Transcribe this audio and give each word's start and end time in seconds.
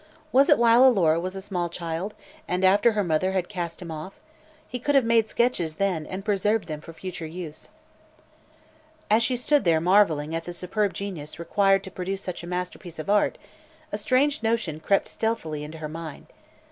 Was 0.31 0.49
it 0.49 0.57
while 0.57 0.83
Alora 0.83 1.19
was 1.19 1.35
a 1.35 1.43
small 1.43 1.69
child, 1.69 2.15
and 2.47 2.65
after 2.65 2.93
her 2.93 3.03
mother 3.03 3.33
had 3.33 3.47
cast 3.47 3.79
him 3.83 3.91
off? 3.91 4.13
He 4.67 4.79
could 4.79 4.95
have 4.95 5.05
made 5.05 5.27
sketches 5.27 5.75
then, 5.75 6.07
and 6.07 6.25
preserved 6.25 6.67
them 6.67 6.81
for 6.81 6.91
future 6.91 7.27
use. 7.27 7.69
As 9.11 9.21
she 9.21 9.35
stood 9.35 9.63
there 9.63 9.79
marveling 9.79 10.33
at 10.33 10.45
the 10.45 10.53
superb 10.53 10.95
genius 10.95 11.37
required 11.37 11.83
to 11.83 11.91
produce 11.91 12.23
such 12.23 12.41
a 12.43 12.47
masterpiece 12.47 12.97
of 12.97 13.11
art, 13.11 13.37
a 13.91 13.97
strange 13.99 14.41
notion 14.41 14.79
crept 14.79 15.07
stealthily 15.07 15.63
into 15.63 15.77
her 15.77 15.87
mind. 15.89 16.25